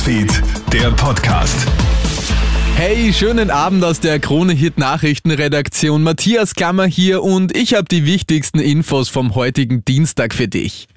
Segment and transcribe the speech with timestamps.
[0.00, 1.66] Newsfeed, der Podcast.
[2.74, 6.02] Hey, schönen Abend aus der Krone Hit Nachrichtenredaktion.
[6.02, 10.88] Matthias Klammer hier und ich habe die wichtigsten Infos vom heutigen Dienstag für dich.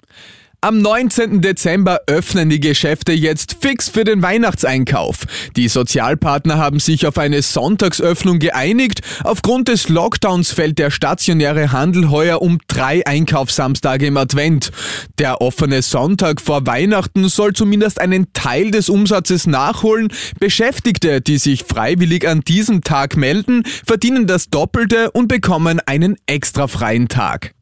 [0.64, 1.42] Am 19.
[1.42, 5.26] Dezember öffnen die Geschäfte jetzt fix für den Weihnachtseinkauf.
[5.58, 9.02] Die Sozialpartner haben sich auf eine Sonntagsöffnung geeinigt.
[9.26, 14.72] Aufgrund des Lockdowns fällt der stationäre Handel heuer um drei Einkaufssamstage im Advent.
[15.20, 20.14] Der offene Sonntag vor Weihnachten soll zumindest einen Teil des Umsatzes nachholen.
[20.40, 26.70] Beschäftigte, die sich freiwillig an diesem Tag melden, verdienen das Doppelte und bekommen einen extra
[26.70, 27.54] freien Tag.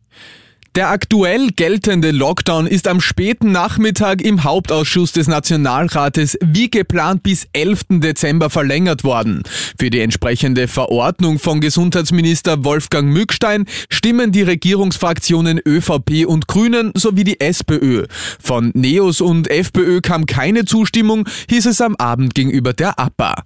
[0.76, 7.46] Der aktuell geltende Lockdown ist am späten Nachmittag im Hauptausschuss des Nationalrates wie geplant bis
[7.52, 8.00] 11.
[8.00, 9.44] Dezember verlängert worden.
[9.78, 17.26] Für die entsprechende Verordnung von Gesundheitsminister Wolfgang Mückstein stimmen die Regierungsfraktionen ÖVP und Grünen sowie
[17.26, 18.06] die SPÖ.
[18.42, 23.44] Von Neos und FPÖ kam keine Zustimmung, hieß es am Abend gegenüber der APA.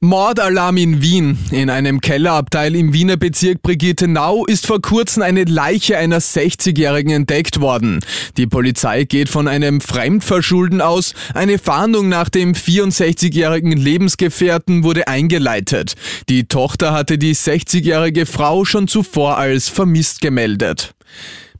[0.00, 1.38] Mordalarm in Wien.
[1.50, 7.60] In einem Kellerabteil im Wiener Bezirk Brigittenau ist vor kurzem eine Leiche einer 60-Jährigen entdeckt
[7.60, 8.00] worden.
[8.36, 11.14] Die Polizei geht von einem Fremdverschulden aus.
[11.32, 15.94] Eine Fahndung nach dem 64-jährigen Lebensgefährten wurde eingeleitet.
[16.28, 20.94] Die Tochter hatte die 60-jährige Frau schon zuvor als vermisst gemeldet.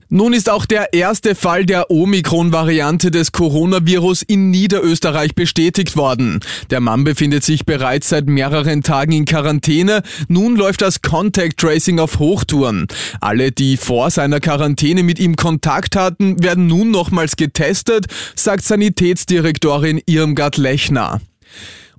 [0.08, 6.40] Nun ist auch der erste Fall der Omikron-Variante des Coronavirus in Niederösterreich bestätigt worden.
[6.70, 10.02] Der Mann befindet sich bereits seit mehreren Tagen in Quarantäne.
[10.28, 12.86] Nun läuft das Contact Tracing auf Hochtouren.
[13.20, 20.00] Alle, die vor seiner Quarantäne mit ihm Kontakt hatten, werden nun nochmals getestet, sagt Sanitätsdirektorin
[20.06, 21.20] Irmgard Lechner.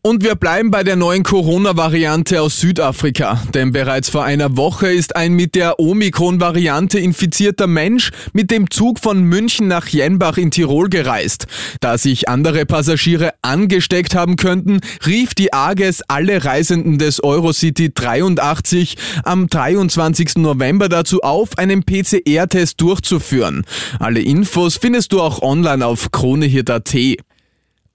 [0.06, 5.16] Und wir bleiben bei der neuen Corona-Variante aus Südafrika, denn bereits vor einer Woche ist
[5.16, 10.90] ein mit der Omikron-Variante infizierter Mensch mit dem Zug von München nach Jenbach in Tirol
[10.90, 11.48] gereist.
[11.82, 18.98] Da sich andere Passagiere angesteckt haben könnten, rief die AGES alle Reisenden des Eurocity 83
[19.24, 20.36] am 23.
[20.36, 23.66] November dazu auf, einen PCR-Test durchzuführen.
[23.98, 26.96] Alle Infos findest du auch online auf kronehit.at.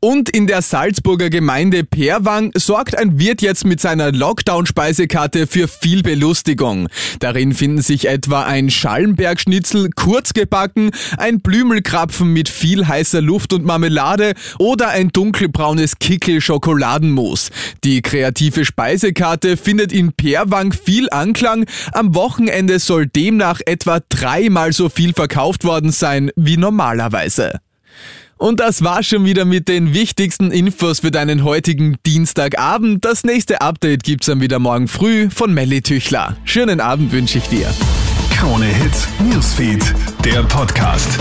[0.02, 6.02] Und in der Salzburger Gemeinde Perwang sorgt ein Wirt jetzt mit seiner Lockdown-Speisekarte für viel
[6.02, 6.88] Belustigung.
[7.18, 13.66] Darin finden sich etwa ein Schallenbergschnitzel kurz gebacken, ein Blümelkrapfen mit viel heißer Luft und
[13.66, 17.50] Marmelade oder ein dunkelbraunes Kickel-Schokoladenmus.
[17.84, 21.66] Die kreative Speisekarte findet in Perwang viel Anklang.
[21.92, 27.60] Am Wochenende soll demnach etwa dreimal so viel verkauft worden sein wie normalerweise.
[28.40, 33.04] Und das war schon wieder mit den wichtigsten Infos für deinen heutigen Dienstagabend.
[33.04, 36.38] Das nächste Update gibt's dann wieder morgen früh von Melly Tüchler.
[36.44, 37.66] Schönen Abend wünsche ich dir.
[38.34, 41.18] Krone Hits, Newsfeed, der Podcast.